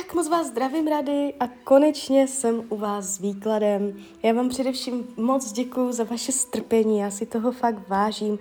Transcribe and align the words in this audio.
Tak 0.00 0.14
moc 0.14 0.28
vás 0.28 0.46
zdravím 0.46 0.86
rady 0.86 1.34
a 1.40 1.48
konečně 1.64 2.28
jsem 2.28 2.64
u 2.68 2.76
vás 2.76 3.04
s 3.04 3.18
výkladem. 3.18 4.04
Já 4.22 4.32
vám 4.32 4.48
především 4.48 5.08
moc 5.16 5.52
děkuji 5.52 5.92
za 5.92 6.04
vaše 6.04 6.32
strpení, 6.32 6.98
já 6.98 7.10
si 7.10 7.26
toho 7.26 7.52
fakt 7.52 7.88
vážím. 7.88 8.38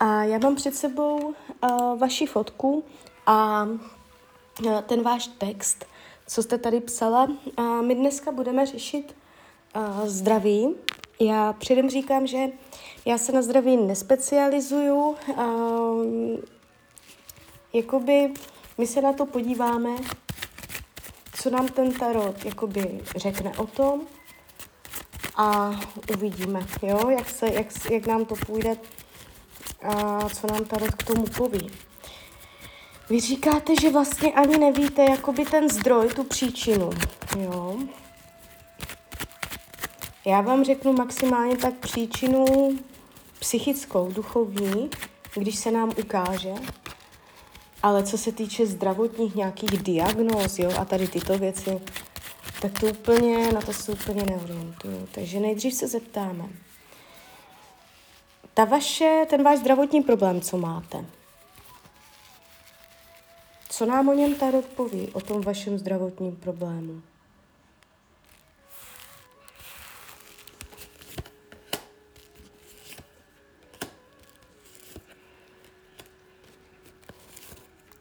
A 0.00 0.24
já 0.24 0.38
mám 0.38 0.54
před 0.54 0.74
sebou 0.74 1.16
uh, 1.16 1.98
vaši 1.98 2.26
fotku 2.26 2.84
a 3.26 3.64
uh, 4.64 4.80
ten 4.80 5.02
váš 5.02 5.26
text, 5.26 5.84
co 6.26 6.42
jste 6.42 6.58
tady 6.58 6.80
psala. 6.80 7.28
A 7.56 7.62
my 7.62 7.94
dneska 7.94 8.32
budeme 8.32 8.66
řešit 8.66 9.16
uh, 9.76 10.06
zdraví. 10.06 10.74
Já 11.20 11.52
předem 11.52 11.90
říkám, 11.90 12.26
že 12.26 12.46
já 13.04 13.18
se 13.18 13.32
na 13.32 13.42
zdraví 13.42 13.76
nespecializuju. 13.76 14.96
Uh, 14.96 15.16
jakoby 17.72 18.34
my 18.78 18.86
se 18.86 19.00
na 19.00 19.12
to 19.12 19.26
podíváme 19.26 19.90
co 21.34 21.50
nám 21.50 21.68
ten 21.68 21.92
tarot 21.92 22.44
jakoby 22.44 23.00
řekne 23.16 23.52
o 23.56 23.66
tom 23.66 24.00
a 25.36 25.70
uvidíme, 26.12 26.66
jo, 26.82 27.10
jak, 27.10 27.30
se, 27.30 27.46
jak, 27.52 27.66
jak 27.90 28.06
nám 28.06 28.24
to 28.24 28.34
půjde 28.34 28.76
a 29.82 30.28
co 30.28 30.46
nám 30.46 30.64
tarot 30.64 30.94
k 30.94 31.02
tomu 31.02 31.26
poví. 31.26 31.70
Vy 33.10 33.20
říkáte, 33.20 33.72
že 33.80 33.90
vlastně 33.90 34.32
ani 34.32 34.58
nevíte 34.58 35.02
jakoby 35.10 35.44
ten 35.44 35.70
zdroj, 35.70 36.08
tu 36.08 36.24
příčinu, 36.24 36.90
jo. 37.38 37.76
Já 40.26 40.40
vám 40.40 40.64
řeknu 40.64 40.92
maximálně 40.92 41.56
tak 41.56 41.74
příčinu 41.74 42.44
psychickou, 43.38 44.12
duchovní, 44.12 44.90
když 45.34 45.56
se 45.56 45.70
nám 45.70 45.92
ukáže, 45.98 46.54
ale 47.84 48.02
co 48.02 48.18
se 48.18 48.32
týče 48.32 48.66
zdravotních 48.66 49.34
nějakých 49.34 49.82
diagnóz 49.82 50.58
jo, 50.58 50.72
a 50.78 50.84
tady 50.84 51.08
tyto 51.08 51.38
věci, 51.38 51.80
tak 52.60 52.80
to 52.80 52.86
úplně, 52.86 53.52
na 53.52 53.60
to 53.60 53.72
se 53.72 53.92
úplně 53.92 54.22
neorientuju. 54.22 55.08
Takže 55.12 55.40
nejdřív 55.40 55.74
se 55.74 55.88
zeptáme. 55.88 56.44
Ta 58.54 58.64
vaše, 58.64 59.26
ten 59.30 59.42
váš 59.42 59.58
zdravotní 59.58 60.02
problém, 60.02 60.40
co 60.40 60.58
máte, 60.58 61.04
co 63.68 63.86
nám 63.86 64.08
o 64.08 64.14
něm 64.14 64.34
Tarot 64.34 64.66
poví, 64.66 65.08
o 65.12 65.20
tom 65.20 65.40
vašem 65.40 65.78
zdravotním 65.78 66.36
problému? 66.36 67.02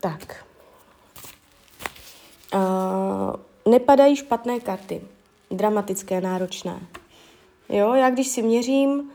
Tak. 0.04 0.46
Uh, 2.54 3.36
nepadají 3.74 4.16
špatné 4.16 4.60
karty. 4.60 5.02
Dramatické, 5.52 6.22
náročné. 6.22 6.80
Jo, 7.70 7.94
já 7.94 8.10
když 8.10 8.28
si 8.28 8.42
měřím 8.42 8.90
uh, 8.90 9.10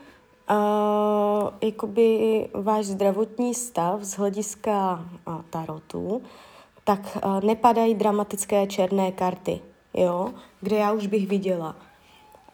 jakoby 1.61 2.47
váš 2.53 2.85
zdravotní 2.85 3.53
stav 3.53 4.03
z 4.03 4.13
hlediska 4.13 5.05
uh, 5.27 5.41
tarotu, 5.49 6.21
tak 6.83 7.17
uh, 7.25 7.43
nepadají 7.43 7.95
dramatické 7.95 8.67
černé 8.67 9.11
karty, 9.11 9.61
jo, 9.93 10.33
kde 10.61 10.75
já 10.75 10.91
už 10.91 11.07
bych 11.07 11.27
viděla. 11.27 11.75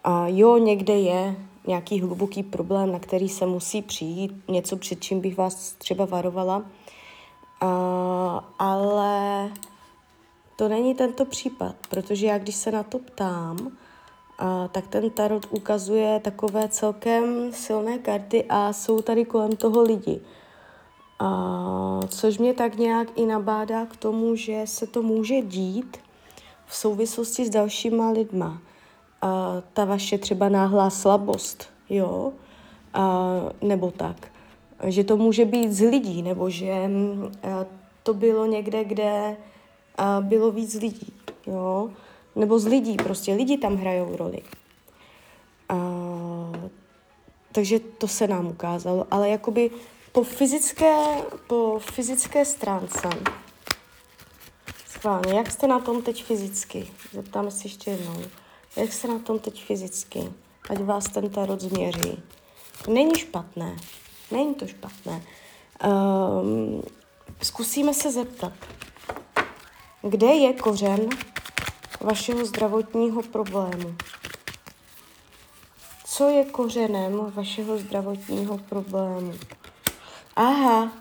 Uh, 0.06 0.26
jo, 0.26 0.58
někde 0.58 0.94
je 0.98 1.36
nějaký 1.66 2.00
hluboký 2.00 2.42
problém, 2.42 2.92
na 2.92 2.98
který 2.98 3.28
se 3.28 3.46
musí 3.46 3.82
přijít, 3.82 4.32
něco, 4.48 4.76
před 4.76 5.02
čím 5.02 5.20
bych 5.20 5.36
vás 5.36 5.72
třeba 5.72 6.04
varovala, 6.04 6.62
Uh, 7.62 8.40
ale 8.58 9.50
to 10.56 10.68
není 10.68 10.94
tento 10.94 11.24
případ, 11.24 11.74
protože 11.90 12.26
já 12.26 12.38
když 12.38 12.54
se 12.54 12.70
na 12.70 12.82
to 12.82 12.98
ptám, 12.98 13.56
uh, 13.60 14.68
tak 14.72 14.86
ten 14.86 15.10
tarot 15.10 15.46
ukazuje 15.50 16.20
takové 16.20 16.68
celkem 16.68 17.52
silné 17.52 17.98
karty 17.98 18.44
a 18.48 18.72
jsou 18.72 19.02
tady 19.02 19.24
kolem 19.24 19.56
toho 19.56 19.82
lidi. 19.82 20.20
Uh, 21.20 22.06
což 22.08 22.38
mě 22.38 22.54
tak 22.54 22.76
nějak 22.76 23.08
i 23.18 23.26
nabádá 23.26 23.86
k 23.86 23.96
tomu, 23.96 24.36
že 24.36 24.62
se 24.64 24.86
to 24.86 25.02
může 25.02 25.40
dít 25.40 25.96
v 26.66 26.76
souvislosti 26.76 27.46
s 27.46 27.50
dalšíma 27.50 28.10
lidma. 28.10 28.48
Uh, 28.48 28.60
ta 29.72 29.84
vaše 29.84 30.18
třeba 30.18 30.48
náhlá 30.48 30.90
slabost, 30.90 31.68
jo, 31.88 32.32
uh, 32.96 33.68
nebo 33.68 33.90
tak 33.90 34.28
že 34.84 35.04
to 35.04 35.16
může 35.16 35.44
být 35.44 35.72
z 35.72 35.90
lidí, 35.90 36.22
nebo 36.22 36.50
že 36.50 36.88
mm, 36.88 37.32
to 38.02 38.14
bylo 38.14 38.46
někde, 38.46 38.84
kde 38.84 39.36
bylo 40.20 40.50
víc 40.50 40.74
lidí, 40.74 41.12
jo? 41.46 41.90
nebo 42.36 42.58
z 42.58 42.66
lidí, 42.66 42.96
prostě 42.96 43.34
lidi 43.34 43.58
tam 43.58 43.76
hrajou 43.76 44.16
roli. 44.16 44.42
A, 45.68 45.76
takže 47.52 47.78
to 47.80 48.08
se 48.08 48.26
nám 48.26 48.46
ukázalo, 48.46 49.06
ale 49.10 49.28
jakoby 49.28 49.70
po 50.12 50.22
fyzické, 50.22 50.96
po 51.46 51.80
fyzické 51.92 52.44
stránce, 52.44 53.08
schválně, 54.88 55.34
jak 55.34 55.50
jste 55.50 55.66
na 55.66 55.78
tom 55.78 56.02
teď 56.02 56.24
fyzicky? 56.24 56.88
Zeptáme 57.12 57.50
se 57.50 57.66
ještě 57.66 57.90
jednou. 57.90 58.22
Jak 58.76 58.92
jste 58.92 59.08
na 59.08 59.18
tom 59.18 59.38
teď 59.38 59.64
fyzicky? 59.64 60.32
Ať 60.70 60.78
vás 60.78 61.04
ten 61.04 61.30
tarot 61.30 61.60
změří. 61.60 62.22
To 62.84 62.90
není 62.90 63.14
špatné. 63.14 63.76
Není 64.30 64.54
to 64.54 64.66
špatné. 64.66 65.22
Um, 65.84 66.82
zkusíme 67.42 67.94
se 67.94 68.12
zeptat, 68.12 68.52
kde 70.08 70.26
je 70.26 70.52
kořen 70.52 71.08
vašeho 72.00 72.44
zdravotního 72.44 73.22
problému? 73.22 73.94
Co 76.04 76.28
je 76.28 76.44
kořenem 76.44 77.32
vašeho 77.34 77.78
zdravotního 77.78 78.58
problému? 78.58 79.32
Aha. 80.36 80.92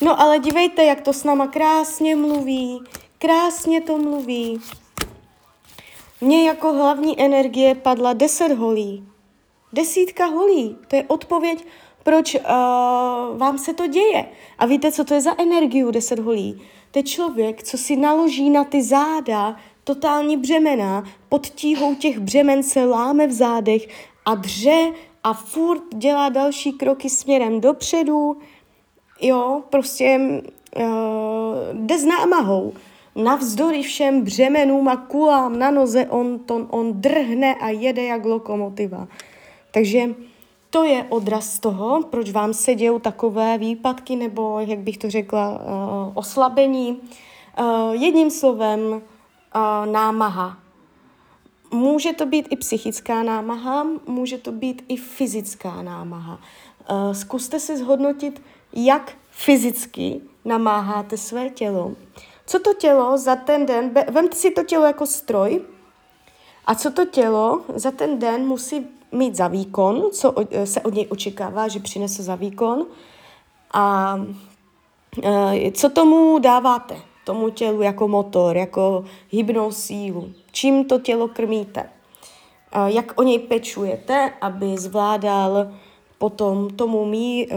No 0.00 0.20
ale 0.20 0.38
dívejte, 0.38 0.84
jak 0.84 1.00
to 1.00 1.12
s 1.12 1.24
náma 1.24 1.46
krásně 1.46 2.16
mluví. 2.16 2.84
Krásně 3.18 3.80
to 3.80 3.98
mluví. 3.98 4.60
Mně 6.20 6.48
jako 6.48 6.72
hlavní 6.72 7.20
energie 7.20 7.74
padla 7.74 8.12
deset 8.12 8.52
holí. 8.52 9.08
Desítka 9.72 10.26
holí. 10.26 10.76
To 10.88 10.96
je 10.96 11.04
odpověď 11.08 11.66
proč 12.02 12.34
uh, 12.34 12.40
vám 13.38 13.58
se 13.58 13.74
to 13.74 13.86
děje. 13.86 14.24
A 14.58 14.66
víte, 14.66 14.92
co 14.92 15.04
to 15.04 15.14
je 15.14 15.20
za 15.20 15.40
energiu 15.40 15.90
deset 15.90 16.18
holí? 16.18 16.62
To 16.90 16.98
je 16.98 17.02
člověk, 17.02 17.62
co 17.62 17.78
si 17.78 17.96
naloží 17.96 18.50
na 18.50 18.64
ty 18.64 18.82
záda 18.82 19.56
totální 19.84 20.36
břemena, 20.36 21.04
pod 21.28 21.46
tíhou 21.46 21.94
těch 21.94 22.18
břemen 22.18 22.62
se 22.62 22.84
láme 22.84 23.26
v 23.26 23.32
zádech 23.32 23.88
a 24.24 24.34
dře 24.34 24.92
a 25.24 25.32
furt 25.32 25.82
dělá 25.94 26.28
další 26.28 26.72
kroky 26.72 27.10
směrem 27.10 27.60
dopředu, 27.60 28.36
jo, 29.20 29.62
prostě 29.70 30.20
uh, 30.76 30.84
jde 31.72 31.98
s 31.98 32.04
námahou. 32.04 32.72
Navzdory 33.16 33.82
všem 33.82 34.22
břemenům 34.22 34.88
a 34.88 34.96
kulám 34.96 35.58
na 35.58 35.70
noze 35.70 36.06
on, 36.06 36.38
to, 36.38 36.66
on 36.70 37.00
drhne 37.00 37.54
a 37.54 37.68
jede 37.68 38.04
jak 38.04 38.24
lokomotiva. 38.24 39.08
Takže 39.72 40.14
to 40.70 40.84
je 40.84 41.04
odraz 41.08 41.58
toho, 41.58 42.02
proč 42.02 42.30
vám 42.30 42.54
se 42.54 42.74
dějou 42.74 42.98
takové 42.98 43.58
výpadky 43.58 44.16
nebo, 44.16 44.60
jak 44.60 44.78
bych 44.78 44.98
to 44.98 45.10
řekla, 45.10 45.50
uh, 45.50 45.58
oslabení. 46.14 47.00
Uh, 47.60 47.92
jedním 47.92 48.30
slovem, 48.30 48.80
uh, 48.80 49.00
námaha. 49.92 50.58
Může 51.70 52.12
to 52.12 52.26
být 52.26 52.48
i 52.50 52.56
psychická 52.56 53.22
námaha, 53.22 53.86
může 54.06 54.38
to 54.38 54.52
být 54.52 54.84
i 54.88 54.96
fyzická 54.96 55.82
námaha. 55.82 56.40
Zkuste 57.12 57.60
si 57.60 57.76
zhodnotit, 57.76 58.42
jak 58.72 59.12
fyzicky 59.30 60.20
namáháte 60.44 61.16
své 61.16 61.50
tělo. 61.50 61.92
Co 62.46 62.58
to 62.58 62.74
tělo 62.74 63.18
za 63.18 63.36
ten 63.36 63.66
den, 63.66 63.90
vemte 64.10 64.36
si 64.36 64.50
to 64.50 64.64
tělo 64.64 64.84
jako 64.84 65.06
stroj, 65.06 65.60
a 66.66 66.74
co 66.74 66.90
to 66.90 67.04
tělo 67.04 67.60
za 67.74 67.90
ten 67.90 68.18
den 68.18 68.46
musí 68.46 68.86
mít 69.12 69.36
za 69.36 69.48
výkon, 69.48 70.02
co 70.12 70.34
se 70.64 70.80
od 70.80 70.94
něj 70.94 71.06
očekává, 71.10 71.68
že 71.68 71.80
přinese 71.80 72.22
za 72.22 72.34
výkon 72.34 72.86
a 73.72 74.16
e, 75.22 75.70
co 75.70 75.88
tomu 75.88 76.38
dáváte, 76.38 76.96
tomu 77.24 77.50
tělu 77.50 77.82
jako 77.82 78.08
motor, 78.08 78.56
jako 78.56 79.04
hybnou 79.30 79.72
sílu, 79.72 80.32
čím 80.52 80.84
to 80.84 80.98
tělo 80.98 81.28
krmíte, 81.28 81.90
jak 82.86 83.20
o 83.20 83.22
něj 83.22 83.38
pečujete, 83.38 84.32
aby 84.40 84.78
zvládal 84.78 85.72
potom 86.18 86.70
tomu 86.70 87.04
mý 87.04 87.52
e, 87.52 87.56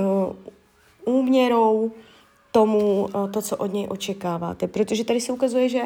úměrou 1.05 1.91
tomu, 2.51 3.09
to, 3.33 3.41
co 3.41 3.57
od 3.57 3.73
něj 3.73 3.87
očekáváte. 3.89 4.67
Protože 4.67 5.03
tady 5.03 5.21
se 5.21 5.31
ukazuje, 5.31 5.69
že 5.69 5.81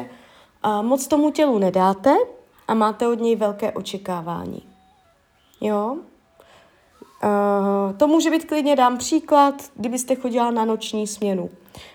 moc 0.82 1.06
tomu 1.06 1.30
tělu 1.30 1.58
nedáte 1.58 2.16
a 2.68 2.74
máte 2.74 3.08
od 3.08 3.20
něj 3.20 3.36
velké 3.36 3.72
očekávání. 3.72 4.62
Jo? 5.60 5.96
Uh, 7.24 7.96
to 7.96 8.08
může 8.08 8.30
být 8.30 8.44
klidně, 8.44 8.76
dám 8.76 8.98
příklad, 8.98 9.54
kdybyste 9.74 10.14
chodila 10.14 10.50
na 10.50 10.64
noční 10.64 11.06
směnu. 11.06 11.50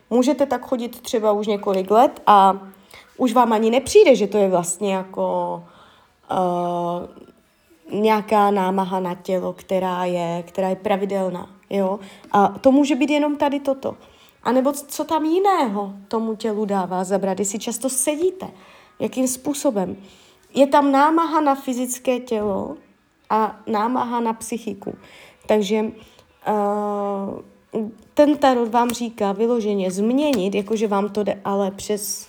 Můžete 0.09 0.45
tak 0.45 0.65
chodit 0.65 1.01
třeba 1.01 1.31
už 1.31 1.47
několik 1.47 1.91
let 1.91 2.21
a 2.27 2.59
už 3.17 3.33
vám 3.33 3.53
ani 3.53 3.71
nepřijde, 3.71 4.15
že 4.15 4.27
to 4.27 4.37
je 4.37 4.49
vlastně 4.49 4.93
jako 4.95 5.63
uh, 6.31 7.99
nějaká 8.01 8.51
námaha 8.51 8.99
na 8.99 9.15
tělo, 9.15 9.53
která 9.53 10.05
je, 10.05 10.43
která 10.47 10.69
je 10.69 10.75
pravidelná, 10.75 11.49
jo. 11.69 11.99
A 12.31 12.47
to 12.47 12.71
může 12.71 12.95
být 12.95 13.09
jenom 13.09 13.35
tady 13.35 13.59
toto. 13.59 13.95
A 14.43 14.51
nebo 14.51 14.71
co 14.71 15.03
tam 15.03 15.25
jiného 15.25 15.93
tomu 16.07 16.35
tělu 16.35 16.65
dává 16.65 17.03
zabrat, 17.03 17.39
jestli 17.39 17.59
často 17.59 17.89
sedíte, 17.89 18.47
jakým 18.99 19.27
způsobem. 19.27 19.97
Je 20.53 20.67
tam 20.67 20.91
námaha 20.91 21.41
na 21.41 21.55
fyzické 21.55 22.19
tělo 22.19 22.75
a 23.31 23.59
námaha 23.67 24.19
na 24.19 24.33
psychiku. 24.33 24.95
Takže 25.47 25.81
uh, 25.81 27.39
ten 28.13 28.37
tarot 28.37 28.69
vám 28.69 28.89
říká 28.89 29.31
vyloženě 29.31 29.91
změnit, 29.91 30.55
jakože 30.55 30.87
vám 30.87 31.09
to 31.09 31.23
jde 31.23 31.41
ale 31.45 31.71
přes 31.71 32.27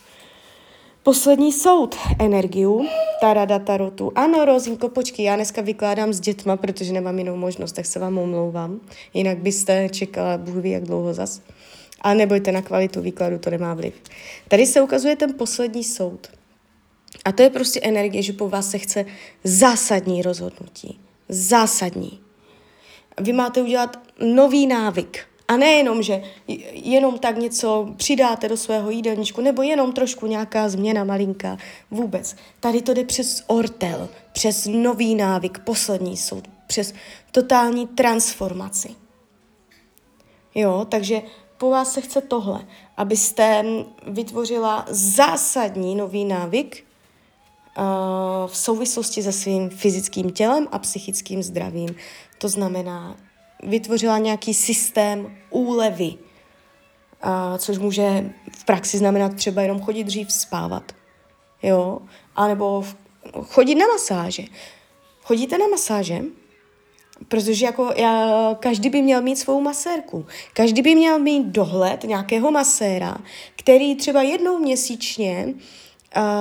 poslední 1.03 1.53
soud 1.53 1.97
energiu, 2.19 2.87
ta 3.21 3.35
rada 3.35 3.59
tarotu. 3.59 4.13
Ano, 4.15 4.45
Rozinko, 4.45 4.89
počkej, 4.89 5.25
já 5.25 5.37
dneska 5.37 5.63
vykládám 5.63 6.13
s 6.13 6.21
dětma, 6.21 6.57
protože 6.57 6.93
nemám 6.93 7.19
jinou 7.19 7.37
možnost, 7.37 7.73
tak 7.73 7.87
se 7.87 7.99
vám 7.99 8.19
omlouvám. 8.19 8.81
Jinak 9.15 9.39
byste 9.39 9.89
čekala, 9.89 10.39
Bůh 10.39 10.57
ví, 10.57 10.71
jak 10.71 10.85
dlouho 10.85 11.15
zas. 11.15 11.43
A 12.01 12.15
nebojte, 12.15 12.53
na 12.53 12.63
kvalitu 12.63 13.01
výkladu 13.01 13.39
to 13.39 13.51
nemá 13.51 13.75
vliv. 13.75 13.95
Tady 14.49 14.67
se 14.67 14.81
ukazuje 14.81 15.17
ten 15.17 15.35
poslední 15.35 15.85
soud. 15.85 16.29
A 17.25 17.33
to 17.33 17.43
je 17.43 17.51
prostě 17.51 17.81
energie, 17.83 18.23
že 18.23 18.33
po 18.33 18.49
vás 18.49 18.71
se 18.71 18.79
chce 18.79 19.05
zásadní 19.45 20.23
rozhodnutí. 20.23 21.01
Zásadní. 21.29 22.21
Vy 23.21 23.33
máte 23.33 23.63
udělat 23.63 23.99
nový 24.19 24.67
návyk. 24.67 25.27
A 25.49 25.57
nejenom, 25.57 26.03
že 26.03 26.23
jenom 26.73 27.19
tak 27.19 27.39
něco 27.39 27.89
přidáte 27.97 28.49
do 28.49 28.57
svého 28.57 28.91
jídelníčku, 28.91 29.41
nebo 29.41 29.63
jenom 29.63 29.93
trošku 29.93 30.27
nějaká 30.27 30.69
změna 30.69 31.05
malinká. 31.05 31.57
Vůbec. 31.91 32.37
Tady 32.61 32.83
to 32.83 32.95
jde 32.95 33.05
přes 33.05 33.43
ortel, 33.47 34.09
přes 34.33 34.67
nový 34.67 35.15
návyk, 35.15 35.59
poslední 35.59 36.17
soud, 36.17 36.49
přes 36.67 36.95
totální 37.31 37.87
transformaci. 37.87 38.89
Jo, 40.55 40.87
takže 40.89 41.23
po 41.59 41.71
vás 41.71 41.93
se 41.93 42.01
chce 42.01 42.21
tohle, 42.21 42.67
abyste 42.97 43.65
vytvořila 44.07 44.87
zásadní 44.89 45.95
nový 45.95 46.25
návyk 46.25 46.85
v 48.47 48.57
souvislosti 48.57 49.23
se 49.23 49.33
svým 49.33 49.71
fyzickým 49.71 50.31
tělem 50.31 50.69
a 50.73 50.79
psychickým 50.79 51.43
zdravím. 51.43 51.89
To 52.39 52.49
znamená, 52.49 53.17
vytvořila 53.63 54.19
nějaký 54.19 54.55
systém 54.55 55.37
úlevy, 55.51 56.15
uh, 56.15 57.59
což 57.59 57.79
může 57.79 58.33
v 58.59 58.65
praxi 58.65 58.99
znamenat 58.99 59.35
třeba 59.35 59.63
jenom 59.63 59.81
chodit 59.81 60.05
dřív 60.05 60.33
spávat, 60.33 60.93
jo, 61.63 61.99
anebo 62.37 62.85
chodit 63.43 63.75
na 63.75 63.87
masáže. 63.87 64.43
Chodíte 65.23 65.59
na 65.59 65.67
masáže? 65.67 66.21
Protože 67.29 67.65
jako 67.65 67.93
já, 67.97 68.57
každý 68.61 68.91
by 68.91 69.03
měl 69.03 69.23
mít 69.23 69.37
svou 69.37 69.61
masérku. 69.61 70.27
Každý 70.53 70.83
by 70.83 70.95
měl 70.95 71.19
mít 71.19 71.47
dohled 71.47 72.05
nějakého 72.05 72.51
maséra, 72.51 73.17
který 73.57 73.97
třeba 73.97 74.23
jednou 74.23 74.59
měsíčně 74.59 75.45
uh, 75.47 75.61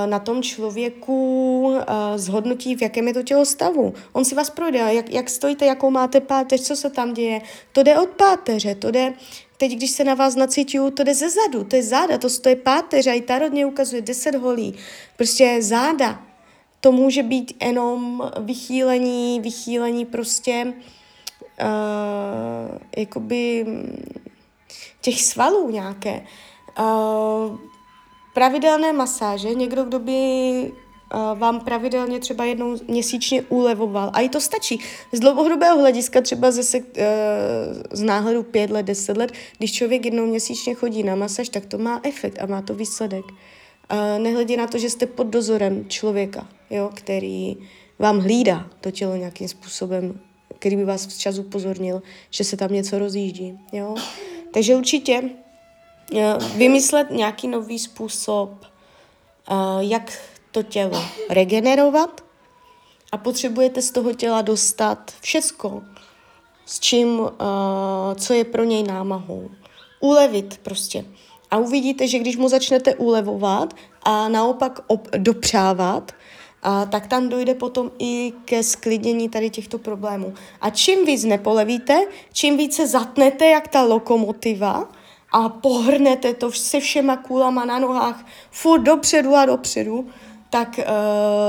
na 0.05 0.19
tom 0.19 0.43
člověku 0.43 1.63
uh, 1.63 1.77
zhodnotí, 2.15 2.75
v 2.75 2.81
jakém 2.81 3.07
je 3.07 3.13
to 3.13 3.23
tělo 3.23 3.45
stavu. 3.45 3.93
On 4.13 4.25
si 4.25 4.35
vás 4.35 4.49
projde, 4.49 4.79
jak, 4.79 5.09
jak 5.09 5.29
stojíte, 5.29 5.65
jakou 5.65 5.89
máte 5.89 6.19
páteř, 6.19 6.61
co 6.61 6.75
se 6.75 6.89
tam 6.89 7.13
děje. 7.13 7.41
To 7.71 7.83
jde 7.83 7.99
od 7.99 8.09
páteře, 8.09 8.75
to 8.75 8.91
jde, 8.91 9.13
teď 9.57 9.71
když 9.71 9.91
se 9.91 10.03
na 10.03 10.13
vás 10.13 10.35
nacítuju, 10.35 10.91
to 10.91 11.03
jde 11.03 11.13
ze 11.13 11.29
zadu, 11.29 11.63
to 11.63 11.75
je 11.75 11.83
záda, 11.83 12.17
to, 12.17 12.27
to 12.39 12.49
je 12.49 12.55
páteř 12.55 13.07
a 13.07 13.13
i 13.13 13.21
ta 13.21 13.39
rodně 13.39 13.65
ukazuje 13.65 14.01
10 14.01 14.35
holí. 14.35 14.75
Prostě 15.17 15.57
záda, 15.61 16.23
to 16.79 16.91
může 16.91 17.23
být 17.23 17.63
jenom 17.63 18.31
vychýlení, 18.39 19.39
vychýlení 19.39 20.05
prostě 20.05 20.73
uh, 21.61 22.77
jakoby 22.97 23.65
těch 25.01 25.21
svalů 25.21 25.69
nějaké. 25.69 26.21
Uh, 26.79 27.70
pravidelné 28.33 28.93
masáže, 28.93 29.53
někdo, 29.53 29.83
kdo 29.83 29.99
by 29.99 30.11
uh, 31.13 31.39
vám 31.39 31.59
pravidelně 31.59 32.19
třeba 32.19 32.45
jednou 32.45 32.77
měsíčně 32.87 33.41
ulevoval. 33.41 34.11
A 34.13 34.21
i 34.21 34.29
to 34.29 34.41
stačí. 34.41 34.79
Z 35.11 35.19
dlouhodobého 35.19 35.79
hlediska 35.79 36.21
třeba 36.21 36.51
zase 36.51 36.77
uh, 36.77 36.85
z 37.91 38.01
náhledu 38.01 38.43
pět 38.43 38.71
let, 38.71 38.83
deset 38.83 39.17
let, 39.17 39.31
když 39.57 39.73
člověk 39.73 40.05
jednou 40.05 40.25
měsíčně 40.25 40.73
chodí 40.73 41.03
na 41.03 41.15
masáž, 41.15 41.49
tak 41.49 41.65
to 41.65 41.77
má 41.77 41.99
efekt 42.03 42.41
a 42.41 42.45
má 42.45 42.61
to 42.61 42.73
výsledek. 42.73 43.25
Uh, 43.25 44.23
nehledě 44.23 44.57
na 44.57 44.67
to, 44.67 44.77
že 44.77 44.89
jste 44.89 45.05
pod 45.05 45.27
dozorem 45.27 45.85
člověka 45.87 46.47
jo, 46.69 46.89
který 46.93 47.57
vám 47.99 48.19
hlídá 48.19 48.69
to 48.81 48.91
tělo 48.91 49.15
nějakým 49.15 49.47
způsobem, 49.47 50.19
který 50.59 50.75
by 50.75 50.85
vás 50.85 51.07
včas 51.07 51.37
upozornil, 51.37 52.01
že 52.29 52.43
se 52.43 52.57
tam 52.57 52.73
něco 52.73 52.99
rozjíždí. 52.99 53.59
Jo? 53.73 53.95
Takže 54.53 54.75
určitě 54.75 55.21
eh, 55.23 55.29
vymyslet 56.55 57.11
nějaký 57.11 57.47
nový 57.47 57.79
způsob, 57.79 58.49
eh, 58.61 59.53
jak 59.79 60.19
to 60.51 60.63
tělo 60.63 61.03
regenerovat 61.29 62.21
a 63.11 63.17
potřebujete 63.17 63.81
z 63.81 63.91
toho 63.91 64.13
těla 64.13 64.41
dostat 64.41 65.11
všecko, 65.21 65.81
s 66.65 66.79
čím, 66.79 67.21
eh, 67.21 68.15
co 68.15 68.33
je 68.33 68.43
pro 68.43 68.63
něj 68.63 68.83
námahou. 68.83 69.49
Ulevit 69.99 70.59
prostě. 70.63 71.05
A 71.51 71.57
uvidíte, 71.57 72.07
že 72.07 72.19
když 72.19 72.37
mu 72.37 72.49
začnete 72.49 72.95
ulevovat 72.95 73.73
a 74.03 74.29
naopak 74.29 74.79
op- 74.87 75.17
dopřávat, 75.17 76.11
a 76.63 76.85
tak 76.85 77.07
tam 77.07 77.29
dojde 77.29 77.55
potom 77.55 77.91
i 77.99 78.33
ke 78.45 78.63
sklidnění 78.63 79.29
tady 79.29 79.49
těchto 79.49 79.77
problémů. 79.77 80.33
A 80.61 80.69
čím 80.69 81.05
víc 81.05 81.23
nepolevíte, 81.23 82.01
čím 82.33 82.57
více 82.57 82.87
zatnete 82.87 83.45
jak 83.45 83.67
ta 83.67 83.83
lokomotiva 83.83 84.89
a 85.31 85.49
pohrnete 85.49 86.33
to 86.33 86.51
se 86.51 86.79
všema 86.79 87.17
kůlama 87.17 87.65
na 87.65 87.79
nohách 87.79 88.25
furt 88.51 88.81
dopředu 88.81 89.35
a 89.35 89.45
dopředu, 89.45 90.09
tak 90.49 90.79
uh, 90.79 90.83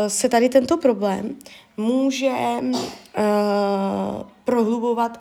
se 0.08 0.29
tady 0.29 0.49
tento 0.49 0.76
problém 0.76 1.37
může 1.76 2.31
uh, 2.31 2.76
prohlubovat 4.44 5.20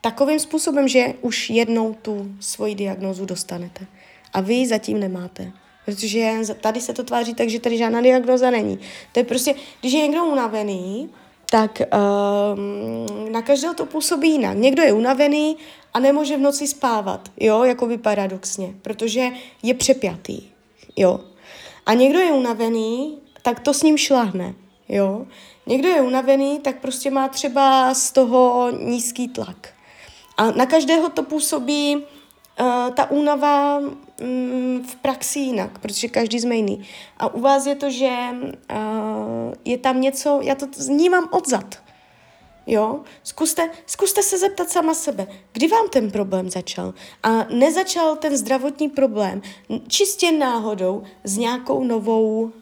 takovým 0.00 0.38
způsobem, 0.40 0.88
že 0.88 1.14
už 1.20 1.50
jednou 1.50 1.94
tu 2.02 2.34
svoji 2.40 2.74
diagnózu 2.74 3.24
dostanete. 3.26 3.86
A 4.32 4.40
vy 4.40 4.66
zatím 4.66 5.00
nemáte. 5.00 5.52
Protože 5.84 6.32
tady 6.60 6.80
se 6.80 6.92
to 6.92 7.04
tváří 7.04 7.34
tak, 7.34 7.48
že 7.48 7.60
tady 7.60 7.78
žádná 7.78 8.00
diagnoza 8.00 8.50
není. 8.50 8.78
To 9.12 9.20
je 9.20 9.24
prostě, 9.24 9.54
když 9.80 9.92
je 9.92 10.02
někdo 10.02 10.24
unavený, 10.24 11.10
tak 11.54 11.80
um, 11.80 13.32
na 13.32 13.42
každého 13.42 13.74
to 13.74 13.86
působí 13.86 14.30
jinak. 14.30 14.56
Někdo 14.56 14.82
je 14.82 14.92
unavený 14.92 15.56
a 15.94 16.00
nemůže 16.00 16.36
v 16.36 16.40
noci 16.40 16.66
spávat, 16.66 17.28
jo, 17.40 17.64
jako 17.64 17.86
by 17.86 17.98
paradoxně, 17.98 18.74
protože 18.82 19.30
je 19.62 19.74
přepjatý, 19.74 20.42
jo. 20.96 21.20
A 21.86 21.94
někdo 21.94 22.18
je 22.18 22.32
unavený, 22.32 23.18
tak 23.42 23.60
to 23.60 23.74
s 23.74 23.82
ním 23.82 23.98
šlahne, 23.98 24.54
jo. 24.88 25.26
Někdo 25.66 25.88
je 25.88 26.00
unavený, 26.00 26.58
tak 26.58 26.80
prostě 26.80 27.10
má 27.10 27.28
třeba 27.28 27.94
z 27.94 28.12
toho 28.12 28.70
nízký 28.70 29.28
tlak. 29.28 29.68
A 30.36 30.50
na 30.50 30.66
každého 30.66 31.08
to 31.08 31.22
působí 31.22 31.96
uh, 31.96 32.90
ta 32.94 33.10
únava 33.10 33.80
v 34.86 34.96
praxi 35.02 35.38
jinak, 35.38 35.78
protože 35.78 36.08
každý 36.08 36.40
jsme 36.40 36.56
jiný. 36.56 36.86
A 37.18 37.34
u 37.34 37.40
vás 37.40 37.66
je 37.66 37.74
to, 37.74 37.90
že 37.90 38.10
uh, 38.10 39.54
je 39.64 39.78
tam 39.78 40.00
něco, 40.00 40.40
já 40.42 40.54
to 40.54 40.66
vnímám 40.88 41.28
odzad. 41.32 41.84
Jo? 42.66 43.00
Zkuste, 43.22 43.70
zkuste 43.86 44.22
se 44.22 44.38
zeptat 44.38 44.70
sama 44.70 44.94
sebe, 44.94 45.26
kdy 45.52 45.68
vám 45.68 45.88
ten 45.88 46.10
problém 46.10 46.50
začal. 46.50 46.94
A 47.22 47.44
nezačal 47.44 48.16
ten 48.16 48.36
zdravotní 48.36 48.88
problém 48.88 49.42
čistě 49.88 50.32
náhodou 50.32 51.02
s 51.24 51.36
nějakou 51.36 51.84
novou 51.84 52.52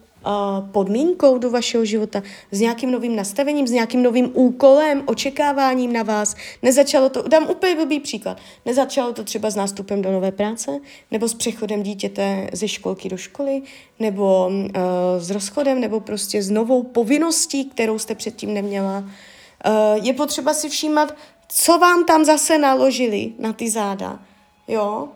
podmínkou 0.71 1.37
do 1.37 1.49
vašeho 1.49 1.85
života, 1.85 2.23
s 2.51 2.59
nějakým 2.59 2.91
novým 2.91 3.15
nastavením, 3.15 3.67
s 3.67 3.71
nějakým 3.71 4.03
novým 4.03 4.31
úkolem, 4.33 5.03
očekáváním 5.05 5.93
na 5.93 6.03
vás. 6.03 6.35
Nezačalo 6.61 7.09
to, 7.09 7.21
dám 7.27 7.49
úplně 7.49 7.75
blbý 7.75 7.99
příklad, 7.99 8.37
nezačalo 8.65 9.13
to 9.13 9.23
třeba 9.23 9.49
s 9.49 9.55
nástupem 9.55 10.01
do 10.01 10.11
nové 10.11 10.31
práce, 10.31 10.79
nebo 11.11 11.27
s 11.27 11.33
přechodem 11.33 11.83
dítěte 11.83 12.49
ze 12.53 12.67
školky 12.67 13.09
do 13.09 13.17
školy, 13.17 13.61
nebo 13.99 14.47
uh, 14.47 14.71
s 15.19 15.29
rozchodem, 15.29 15.79
nebo 15.79 15.99
prostě 15.99 16.43
s 16.43 16.49
novou 16.49 16.83
povinností, 16.83 17.65
kterou 17.65 17.99
jste 17.99 18.15
předtím 18.15 18.53
neměla. 18.53 18.97
Uh, 18.99 20.05
je 20.05 20.13
potřeba 20.13 20.53
si 20.53 20.69
všímat, 20.69 21.15
co 21.47 21.77
vám 21.77 22.05
tam 22.05 22.25
zase 22.25 22.57
naložili 22.57 23.31
na 23.39 23.53
ty 23.53 23.69
záda. 23.69 24.19
Jo? 24.67 25.07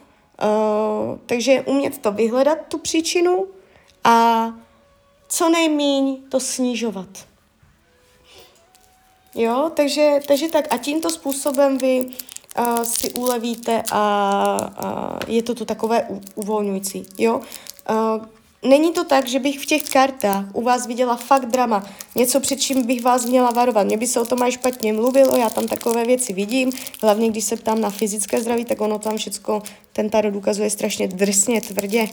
Uh, 0.44 1.18
takže 1.26 1.62
umět 1.62 1.98
to 1.98 2.12
vyhledat, 2.12 2.58
tu 2.68 2.78
příčinu 2.78 3.46
a 4.04 4.54
co 5.28 5.50
nejmíň 5.50 6.18
to 6.30 6.40
snižovat. 6.40 7.08
Jo, 9.36 9.72
takže, 9.76 10.20
takže 10.28 10.48
tak 10.48 10.74
a 10.74 10.78
tímto 10.78 11.10
způsobem 11.10 11.78
vy 11.78 12.06
uh, 12.60 12.84
si 12.84 13.12
ulevíte 13.12 13.84
a, 13.92 14.02
a 14.78 15.20
je 15.28 15.44
to 15.44 15.56
tu 15.56 15.66
takové 15.66 16.04
u, 16.10 16.22
uvolňující, 16.36 17.06
jo. 17.18 17.42
Uh, 17.90 18.26
není 18.70 18.92
to 18.92 19.04
tak, 19.04 19.28
že 19.28 19.40
bych 19.40 19.60
v 19.60 19.66
těch 19.66 19.90
kartách 19.90 20.46
u 20.54 20.62
vás 20.62 20.88
viděla 20.88 21.16
fakt 21.16 21.46
drama, 21.46 21.84
něco 22.16 22.40
před 22.40 22.62
čím 22.62 22.86
bych 22.86 23.04
vás 23.04 23.26
měla 23.26 23.52
varovat. 23.52 23.86
Mně 23.86 23.98
by 23.98 24.08
se 24.08 24.22
o 24.22 24.26
tom 24.26 24.42
aj 24.42 24.52
špatně 24.52 24.94
mluvilo, 24.94 25.38
já 25.38 25.50
tam 25.50 25.68
takové 25.68 26.06
věci 26.06 26.34
vidím, 26.34 26.72
hlavně 27.02 27.30
když 27.30 27.44
se 27.44 27.56
ptám 27.56 27.82
na 27.82 27.90
fyzické 27.90 28.42
zdraví, 28.42 28.66
tak 28.66 28.82
ono 28.82 29.00
tam 29.00 29.18
všecko, 29.18 29.62
ten 29.94 30.10
tarot 30.10 30.36
ukazuje 30.36 30.70
strašně 30.70 31.08
drsně, 31.08 31.62
tvrdě. 31.62 32.08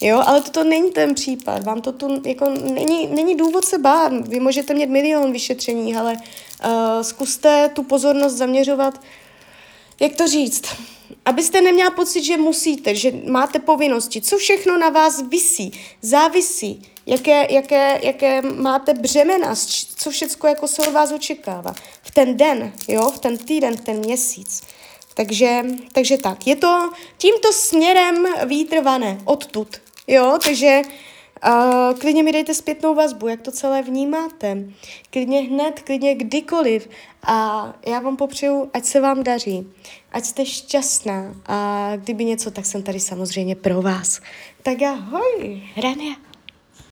Jo, 0.00 0.22
ale 0.26 0.40
toto 0.40 0.64
není 0.64 0.90
ten 0.90 1.14
případ. 1.14 1.64
Vám 1.64 1.80
to 1.80 1.92
tu 1.92 2.22
jako 2.26 2.48
není, 2.48 3.06
není 3.06 3.36
důvod 3.36 3.64
se 3.64 3.78
bát. 3.78 4.12
Vy 4.28 4.40
můžete 4.40 4.74
mít 4.74 4.90
milion 4.90 5.32
vyšetření, 5.32 5.96
ale 5.96 6.12
uh, 6.14 7.02
zkuste 7.02 7.70
tu 7.74 7.82
pozornost 7.82 8.34
zaměřovat, 8.34 9.00
jak 10.00 10.16
to 10.16 10.26
říct, 10.26 10.64
abyste 11.24 11.60
neměla 11.60 11.90
pocit, 11.90 12.22
že 12.22 12.36
musíte, 12.36 12.94
že 12.94 13.12
máte 13.26 13.58
povinnosti, 13.58 14.20
co 14.20 14.38
všechno 14.38 14.78
na 14.78 14.88
vás 14.88 15.22
visí, 15.28 15.72
závisí, 16.02 16.88
jaké, 17.06 17.52
jaké, 17.54 18.00
jaké 18.02 18.42
máte 18.42 18.94
břemena, 18.94 19.54
co 19.96 20.10
všechno 20.10 20.48
jako 20.48 20.68
se 20.68 20.82
od 20.82 20.92
vás 20.92 21.12
očekává. 21.12 21.74
V 22.02 22.10
ten 22.10 22.36
den, 22.36 22.72
jo, 22.88 23.10
v 23.10 23.18
ten 23.18 23.38
týden, 23.38 23.76
v 23.76 23.80
ten 23.80 23.98
měsíc. 23.98 24.62
Takže, 25.14 25.62
takže 25.92 26.18
tak, 26.18 26.46
je 26.46 26.56
to 26.56 26.90
tímto 27.18 27.52
směrem 27.52 28.26
výtrvané, 28.46 29.20
odtud, 29.24 29.68
jo, 30.10 30.38
takže 30.44 30.82
uh, 31.46 31.98
klidně 31.98 32.22
mi 32.22 32.32
dejte 32.32 32.54
zpětnou 32.54 32.94
vazbu, 32.94 33.28
jak 33.28 33.40
to 33.40 33.52
celé 33.52 33.82
vnímáte. 33.82 34.64
Klidně 35.10 35.40
hned, 35.40 35.80
klidně 35.80 36.14
kdykoliv. 36.14 36.88
A 37.22 37.66
já 37.86 38.00
vám 38.00 38.16
popřeju, 38.16 38.70
ať 38.74 38.84
se 38.84 39.00
vám 39.00 39.22
daří, 39.22 39.66
ať 40.12 40.24
jste 40.24 40.46
šťastná 40.46 41.34
a 41.46 41.92
kdyby 41.96 42.24
něco, 42.24 42.50
tak 42.50 42.66
jsem 42.66 42.82
tady 42.82 43.00
samozřejmě 43.00 43.56
pro 43.56 43.82
vás. 43.82 44.20
Tak 44.62 44.82
ahoj, 44.82 45.62
Rania. 45.76 46.29